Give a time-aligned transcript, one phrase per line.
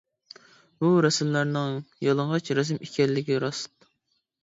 [0.83, 3.83] بۇ رەسىملەرنىڭ يالىڭاچ رەسىم ئىكەنلىكى راست.